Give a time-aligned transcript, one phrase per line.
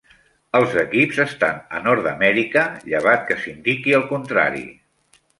[0.59, 2.63] Els equips estan a Nord-Amèrica,
[2.93, 4.65] llevat que s'indiqui el contrari.